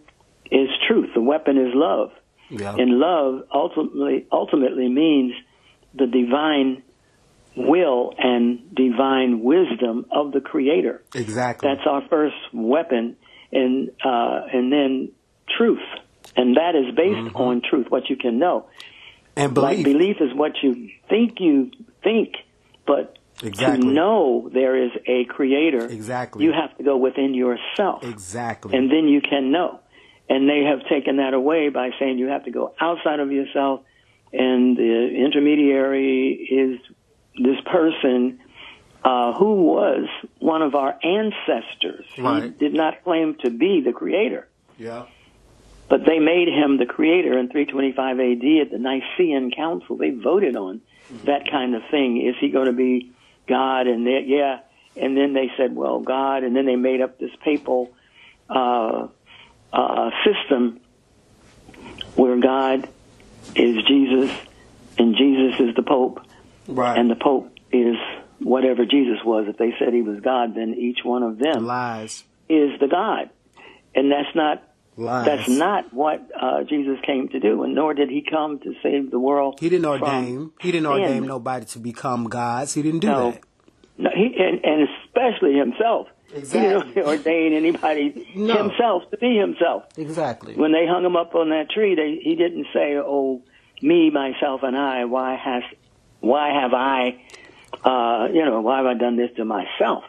is 0.52 0.70
truth. 0.88 1.10
The 1.16 1.22
weapon 1.22 1.58
is 1.58 1.72
love, 1.74 2.12
Yeah. 2.50 2.76
and 2.78 3.00
love 3.00 3.44
ultimately 3.54 4.26
ultimately 4.32 4.88
means 4.90 5.34
the 5.94 6.08
divine 6.08 6.84
will 7.58 8.14
and 8.18 8.76
divine 8.76 9.42
wisdom 9.42 10.06
of 10.12 10.32
the 10.34 10.42
Creator. 10.42 11.04
exactly. 11.14 11.70
That's 11.70 11.88
our 11.88 12.04
first 12.10 12.36
weapon, 12.54 13.16
and 13.52 13.90
uh, 14.04 14.42
and 14.54 14.72
then 14.72 15.12
truth, 15.58 15.80
and 16.36 16.56
that 16.58 16.76
is 16.76 16.94
based 16.96 17.18
Mm-hmm. 17.30 17.38
on 17.38 17.62
truth, 17.70 17.88
what 17.90 18.10
you 18.10 18.18
can 18.18 18.40
know. 18.40 18.68
and 19.38 19.56
Like 19.58 19.84
belief. 19.84 19.98
belief 19.98 20.18
is 20.22 20.34
what 20.36 20.52
you 20.62 20.90
think 21.10 21.40
you 21.40 21.72
think, 22.04 22.34
but 22.86 23.18
Exactly. 23.44 23.88
to 23.88 23.94
know 23.94 24.50
there 24.54 24.82
is 24.86 24.92
a 25.08 25.26
creator, 25.26 25.86
Exactly. 25.86 26.44
you 26.46 26.54
have 26.54 26.76
to 26.78 26.84
go 26.84 26.96
within 26.98 27.34
yourself, 27.34 28.04
Exactly. 28.04 28.78
and 28.78 28.90
then 28.90 29.08
you 29.08 29.22
can 29.22 29.52
know. 29.52 29.80
And 30.30 30.50
they 30.50 30.64
have 30.64 30.88
taken 30.90 31.18
that 31.18 31.34
away 31.34 31.70
by 31.70 31.92
saying 32.00 32.18
you 32.18 32.28
have 32.28 32.46
to 32.46 32.52
go 32.52 32.74
outside 32.80 33.20
of 33.20 33.32
yourself, 33.32 33.82
and 34.34 34.76
the 34.78 35.10
intermediary 35.26 36.34
is 36.34 36.80
this 37.38 37.60
person 37.66 38.40
uh, 39.04 39.34
who 39.34 39.64
was 39.66 40.08
one 40.40 40.62
of 40.62 40.74
our 40.74 40.98
ancestors. 41.04 42.06
He 42.14 42.50
did 42.58 42.74
not 42.74 43.04
claim 43.04 43.36
to 43.44 43.50
be 43.52 43.82
the 43.86 43.92
creator. 43.94 44.48
yeah. 44.78 45.06
But 45.88 46.04
they 46.04 46.18
made 46.18 46.48
him 46.48 46.78
the 46.80 46.88
creator 46.88 47.38
in 47.38 47.48
325 47.50 48.20
AD 48.20 48.62
at 48.66 48.72
the 48.72 48.80
Nicene 48.80 49.52
Council. 49.56 49.96
They 49.98 50.10
voted 50.10 50.56
on 50.56 50.82
that 51.26 51.48
kind 51.52 51.76
of 51.76 51.84
thing. 51.92 52.26
Is 52.28 52.34
he 52.42 52.50
going 52.50 52.66
to 52.66 52.74
be 52.74 53.12
God? 53.48 53.88
And 53.88 54.06
they, 54.06 54.24
yeah, 54.28 54.60
and 54.96 55.16
then 55.18 55.34
they 55.34 55.52
said, 55.58 55.76
well, 55.76 56.00
God, 56.00 56.44
and 56.44 56.56
then 56.56 56.66
they 56.66 56.76
made 56.76 57.02
up 57.02 57.20
this 57.20 57.32
papal 57.44 57.92
uh, 58.50 59.08
uh, 59.74 60.10
system 60.24 60.80
where 62.16 62.40
God 62.40 62.88
is 63.56 63.84
Jesus 63.88 64.32
and 64.98 65.16
Jesus 65.16 65.60
is 65.60 65.76
the 65.76 65.84
Pope 65.84 66.22
Right. 66.68 66.98
and 66.98 67.10
the 67.12 67.16
Pope 67.16 67.52
is 67.72 67.96
whatever 68.40 68.86
Jesus 68.86 69.18
was. 69.24 69.48
If 69.48 69.58
they 69.58 69.74
said 69.78 69.94
he 69.94 70.02
was 70.02 70.20
God, 70.22 70.56
then 70.56 70.74
each 70.76 71.00
one 71.04 71.24
of 71.24 71.38
them 71.38 71.66
Lies. 71.66 72.24
is 72.50 72.80
the 72.80 72.88
God, 72.88 73.30
and 73.94 74.12
that's 74.12 74.34
not 74.36 74.64
Lies. 74.98 75.26
that's 75.26 75.50
not 75.50 75.94
what 75.94 76.22
uh, 76.40 76.64
Jesus 76.64 76.98
came 77.06 77.28
to 77.30 77.40
do, 77.40 77.64
and 77.64 77.76
nor 77.76 77.94
did 77.94 78.10
he 78.10 78.22
come 78.22 78.60
to 78.60 78.74
save 78.82 79.12
the 79.12 79.20
world. 79.20 79.58
He 79.60 79.68
didn't 79.70 79.86
ordain. 79.86 80.52
He 80.62 80.72
didn't 80.72 80.86
sin. 80.86 81.02
ordain 81.02 81.26
nobody 81.26 81.66
to 81.66 81.80
become 81.80 82.26
gods. 82.30 82.74
He 82.74 82.82
didn't 82.82 83.00
do 83.02 83.08
No. 83.08 83.32
that. 83.32 83.42
No, 83.98 84.10
he, 84.16 84.36
and, 84.40 84.64
and 84.64 84.88
especially 85.06 85.54
himself. 85.56 86.08
Exactly. 86.34 86.88
He 86.88 86.94
didn't 86.94 87.08
ordain 87.12 87.54
anybody 87.54 88.28
No. 88.36 88.56
himself 88.56 89.04
to 89.12 89.18
be 89.18 89.36
himself. 89.38 89.84
Exactly. 89.98 90.56
When 90.56 90.72
they 90.72 90.86
hung 90.88 91.04
him 91.06 91.16
up 91.16 91.36
on 91.36 91.50
that 91.50 91.70
tree, 91.70 91.96
they, 91.96 92.20
he 92.22 92.36
didn't 92.36 92.68
say, 92.74 92.96
"Oh, 92.98 93.42
me, 93.82 94.10
myself, 94.10 94.62
and 94.64 94.78
I. 94.78 95.06
Why 95.06 95.36
has, 95.36 95.64
why 96.22 96.50
have 96.62 96.74
I, 96.74 97.22
uh, 97.84 98.28
you 98.34 98.44
know, 98.46 98.62
why 98.62 98.78
have 98.78 98.86
I 98.86 98.94
done 98.94 99.18
this 99.18 99.32
to 99.38 99.46
myself? 99.46 100.04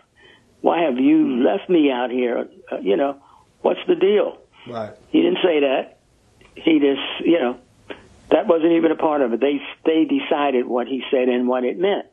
Why 0.60 0.82
have 0.82 0.98
you 0.98 1.42
left 1.44 1.68
me 1.68 1.90
out 1.92 2.10
here? 2.10 2.48
Uh, 2.70 2.78
you 2.80 2.96
know, 2.96 3.16
what's 3.62 3.80
the 3.88 3.94
deal?" 3.96 4.38
Right. 4.66 4.92
He 5.10 5.22
didn't 5.22 5.38
say 5.42 5.60
that. 5.60 5.98
He 6.54 6.78
just, 6.80 7.26
you 7.26 7.38
know, 7.38 7.58
that 8.30 8.46
wasn't 8.46 8.72
even 8.72 8.90
a 8.90 8.96
part 8.96 9.22
of 9.22 9.32
it. 9.32 9.40
They 9.40 9.60
they 9.84 10.04
decided 10.04 10.66
what 10.66 10.86
he 10.86 11.02
said 11.10 11.28
and 11.28 11.46
what 11.46 11.64
it 11.64 11.78
meant. 11.78 12.06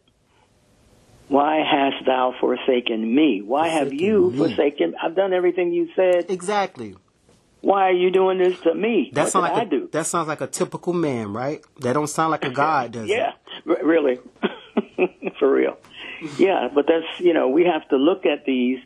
Why 1.29 1.63
hast 1.63 2.05
thou 2.05 2.35
forsaken 2.39 3.15
me? 3.15 3.41
Why 3.41 3.69
have 3.69 3.93
you 3.93 4.29
me. 4.29 4.37
forsaken? 4.37 4.95
I've 5.01 5.15
done 5.15 5.33
everything 5.33 5.73
you 5.73 5.89
said. 5.95 6.29
Exactly. 6.29 6.95
Why 7.61 7.87
are 7.87 7.93
you 7.93 8.11
doing 8.11 8.39
this 8.39 8.59
to 8.61 8.75
me? 8.75 9.09
That 9.13 9.29
sounds 9.29 9.43
like 9.43 9.53
I 9.53 9.61
a, 9.61 9.65
do? 9.65 9.89
that 9.93 10.05
sounds 10.05 10.27
like 10.27 10.41
a 10.41 10.47
typical 10.47 10.91
man, 10.91 11.31
right? 11.31 11.61
That 11.79 11.93
don't 11.93 12.07
sound 12.07 12.31
like 12.31 12.43
a 12.43 12.49
god, 12.51 12.91
does 12.91 13.07
yeah, 13.07 13.31
it? 13.65 13.79
r- 13.79 13.85
really, 13.85 14.19
for 15.39 15.49
real. 15.49 15.77
Yeah, 16.37 16.67
but 16.73 16.87
that's 16.87 17.19
you 17.19 17.33
know 17.33 17.47
we 17.47 17.63
have 17.63 17.87
to 17.89 17.95
look 17.95 18.25
at 18.25 18.45
these, 18.45 18.79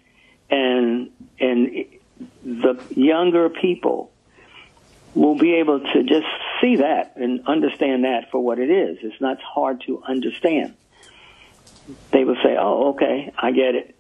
and 0.52 1.10
and 1.40 1.86
the 2.44 2.80
younger 2.90 3.50
people 3.50 4.12
will 5.14 5.38
be 5.38 5.56
able 5.56 5.80
to 5.80 6.04
just 6.04 6.28
see 6.62 6.78
that 6.78 7.14
and 7.16 7.48
understand 7.48 8.04
that 8.04 8.30
for 8.32 8.40
what 8.40 8.60
it 8.60 8.70
is. 8.70 9.00
It's 9.02 9.20
not 9.20 9.42
hard 9.42 9.82
to 9.88 10.04
understand. 10.08 10.76
They 12.12 12.24
will 12.24 12.38
say, 12.44 12.56
"Oh, 12.60 12.90
okay, 12.90 13.32
I 13.38 13.52
get 13.52 13.76
it," 13.76 13.96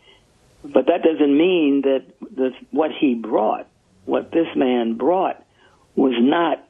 but 0.63 0.87
that 0.87 1.03
doesn't 1.03 1.37
mean 1.37 1.81
that 1.81 2.05
the, 2.35 2.53
what 2.71 2.91
he 2.91 3.15
brought, 3.15 3.67
what 4.05 4.31
this 4.31 4.47
man 4.55 4.95
brought, 4.95 5.43
was 5.95 6.13
not 6.17 6.63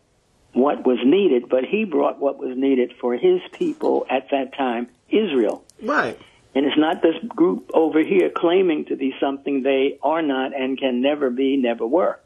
what 0.54 0.86
was 0.86 1.00
needed, 1.04 1.50
but 1.50 1.63
he 1.66 1.84
brought 1.86 2.20
what 2.20 2.38
was 2.39 2.58
needed 2.58 2.94
for 3.00 3.16
his 3.16 3.42
people 3.51 4.06
at 4.10 4.30
that 4.32 4.56
time, 4.56 4.88
Israel. 5.10 5.63
Right. 5.82 6.20
And 6.58 6.66
it's 6.66 6.76
not 6.76 7.04
this 7.04 7.14
group 7.28 7.70
over 7.72 8.04
here 8.04 8.32
claiming 8.36 8.86
to 8.86 8.96
be 8.96 9.14
something 9.20 9.62
they 9.62 10.00
are 10.02 10.24
not 10.24 10.60
and 10.60 10.76
can 10.76 11.02
never 11.02 11.30
be, 11.30 11.56
never 11.56 11.86
were. 11.86 12.20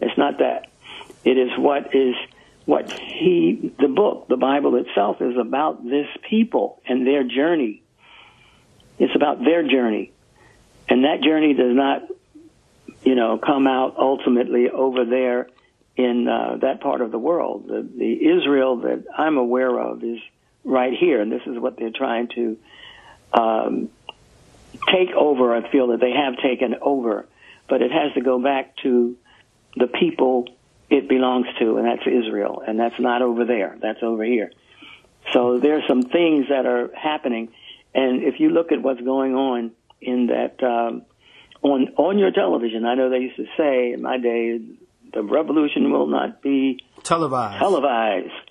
It's 0.00 0.16
not 0.16 0.38
that. 0.38 0.68
It 1.24 1.36
is 1.36 1.50
what 1.58 1.92
is 1.92 2.14
what 2.64 2.92
he, 2.92 3.74
the 3.80 3.88
book, 3.88 4.28
the 4.28 4.36
Bible 4.36 4.76
itself 4.76 5.20
is 5.20 5.36
about 5.36 5.82
this 5.82 6.06
people 6.30 6.80
and 6.86 7.04
their 7.04 7.24
journey. 7.24 7.82
It's 9.00 9.16
about 9.16 9.40
their 9.40 9.66
journey. 9.66 10.12
And 10.88 11.02
that 11.02 11.22
journey 11.22 11.52
does 11.54 11.74
not, 11.74 12.02
you 13.02 13.16
know, 13.16 13.36
come 13.36 13.66
out 13.66 13.96
ultimately 13.98 14.70
over 14.70 15.04
there 15.04 15.48
in 15.96 16.28
uh, 16.28 16.58
that 16.62 16.80
part 16.80 17.00
of 17.00 17.10
the 17.10 17.18
world. 17.18 17.66
The, 17.66 17.82
the 17.82 18.12
Israel 18.12 18.76
that 18.82 19.06
I'm 19.18 19.36
aware 19.38 19.76
of 19.76 20.04
is 20.04 20.20
right 20.62 20.92
here, 20.96 21.20
and 21.20 21.32
this 21.32 21.42
is 21.46 21.58
what 21.58 21.76
they're 21.76 21.90
trying 21.90 22.28
to 22.36 22.58
um, 23.36 23.90
take 24.88 25.10
over. 25.14 25.54
I 25.54 25.70
feel 25.70 25.88
that 25.88 26.00
they 26.00 26.12
have 26.12 26.36
taken 26.42 26.76
over, 26.80 27.26
but 27.68 27.82
it 27.82 27.92
has 27.92 28.12
to 28.14 28.20
go 28.20 28.42
back 28.42 28.76
to 28.82 29.16
the 29.76 29.86
people 29.86 30.46
it 30.88 31.08
belongs 31.08 31.46
to, 31.58 31.76
and 31.76 31.86
that's 31.86 32.06
Israel, 32.06 32.62
and 32.66 32.78
that's 32.78 32.98
not 32.98 33.22
over 33.22 33.44
there. 33.44 33.76
That's 33.80 34.02
over 34.02 34.24
here. 34.24 34.52
So 35.32 35.58
there 35.58 35.78
are 35.78 35.86
some 35.88 36.02
things 36.02 36.46
that 36.48 36.66
are 36.66 36.90
happening, 36.94 37.52
and 37.94 38.22
if 38.22 38.38
you 38.38 38.50
look 38.50 38.70
at 38.70 38.80
what's 38.80 39.00
going 39.00 39.34
on 39.34 39.72
in 40.00 40.28
that 40.28 40.62
um, 40.62 41.02
on 41.62 41.88
on 41.96 42.18
your 42.18 42.30
television, 42.30 42.84
I 42.84 42.94
know 42.94 43.10
they 43.10 43.18
used 43.18 43.36
to 43.36 43.46
say 43.56 43.92
in 43.92 44.02
my 44.02 44.18
day, 44.18 44.60
the 45.12 45.22
revolution 45.22 45.90
will 45.90 46.06
not 46.06 46.42
be 46.42 46.80
televised. 47.02 47.58
Televised. 47.58 48.45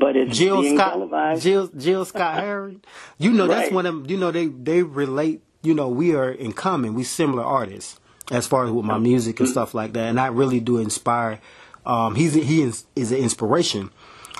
But 0.00 0.16
it's 0.16 0.38
Gil 0.38 0.62
being 0.62 0.76
Scott, 0.76 0.92
televised. 0.94 1.42
Gil, 1.44 1.66
Gil 1.68 2.04
Scott 2.06 2.34
Heron. 2.42 2.82
You 3.18 3.32
know, 3.32 3.46
that's 3.46 3.66
Right. 3.66 3.72
one 3.74 3.86
of 3.86 3.94
them. 3.94 4.06
You 4.10 4.16
know, 4.16 4.30
they 4.30 4.46
they 4.46 4.82
relate. 4.82 5.42
You 5.62 5.74
know, 5.74 5.88
we 5.88 6.14
are 6.14 6.30
in 6.30 6.52
common. 6.52 6.94
We 6.94 7.04
similar 7.04 7.44
artists 7.44 8.00
as 8.32 8.46
far 8.46 8.64
as 8.64 8.70
with 8.70 8.84
my 8.86 8.96
music 8.98 9.38
and 9.40 9.48
stuff 9.48 9.74
like 9.74 9.92
that. 9.92 10.08
And 10.08 10.18
I 10.18 10.28
really 10.28 10.58
do 10.60 10.78
inspire. 10.78 11.38
Um, 11.84 12.14
he's 12.14 12.32
he 12.34 12.62
is, 12.62 12.84
is 12.96 13.12
an 13.12 13.18
inspiration 13.18 13.90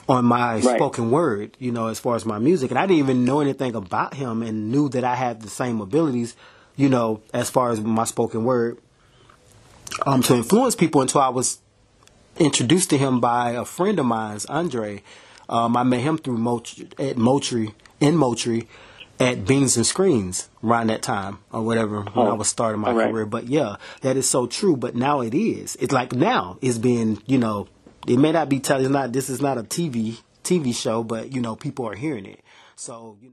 on 0.08 0.24
my 0.24 0.54
Right. 0.54 0.64
spoken 0.76 1.10
word. 1.10 1.56
You 1.58 1.72
know, 1.72 1.88
as 1.88 1.98
far 2.00 2.16
as 2.16 2.24
my 2.24 2.38
music, 2.38 2.70
and 2.70 2.78
I 2.78 2.86
didn't 2.86 3.00
even 3.00 3.24
know 3.26 3.40
anything 3.40 3.74
about 3.74 4.14
him, 4.14 4.42
and 4.42 4.70
knew 4.72 4.88
that 4.90 5.04
I 5.04 5.14
had 5.14 5.42
the 5.42 5.50
same 5.50 5.80
abilities. 5.82 6.36
You 6.76 6.88
know, 6.88 7.20
as 7.34 7.50
far 7.50 7.70
as 7.70 7.80
my 7.80 8.04
spoken 8.04 8.44
word, 8.44 8.78
um, 10.06 10.22
to 10.22 10.34
influence 10.36 10.74
people 10.74 11.00
until 11.02 11.20
I 11.20 11.28
was 11.28 11.58
introduced 12.38 12.88
to 12.90 12.96
him 12.98 13.20
by 13.20 13.50
a 13.50 13.64
friend 13.66 13.98
of 13.98 14.06
mine's, 14.06 14.46
Andre. 14.46 15.02
Um, 15.50 15.76
I 15.76 15.82
met 15.82 16.00
him 16.00 16.16
through 16.16 16.38
Motri, 16.38 16.90
at 16.98 17.16
Moultrie 17.18 17.74
in 18.00 18.16
Moultrie 18.16 18.66
at 19.18 19.44
Beans 19.44 19.76
and 19.76 19.84
Screens 19.84 20.48
around 20.64 20.86
that 20.86 21.02
time 21.02 21.40
or 21.52 21.60
whatever 21.62 22.00
when 22.02 22.26
I 22.26 22.30
Oh, 22.30 22.34
was 22.36 22.48
starting 22.48 22.80
my 22.80 22.92
right. 22.92 23.10
career. 23.10 23.26
But 23.26 23.48
yeah, 23.48 23.76
that 24.00 24.16
is 24.16 24.26
so 24.28 24.46
true. 24.46 24.76
But 24.76 24.94
now 24.96 25.20
it 25.20 25.34
is. 25.34 25.76
It's 25.76 25.92
like 25.92 26.12
now 26.14 26.56
it's 26.62 26.78
being 26.78 27.20
you 27.26 27.36
know 27.36 27.68
it 28.06 28.16
may 28.18 28.32
not 28.32 28.48
be 28.48 28.60
telling. 28.60 28.84
it's 28.84 28.92
not 28.92 29.12
this 29.12 29.28
is 29.28 29.42
not 29.42 29.58
a 29.58 29.62
TV 29.62 30.20
TV 30.44 30.74
show, 30.74 31.02
but 31.04 31.32
you 31.34 31.40
know 31.42 31.54
people 31.56 31.86
are 31.86 31.94
hearing 31.96 32.24
it. 32.24 32.40
So 32.76 33.16
you 33.20 33.24
know. 33.24 33.28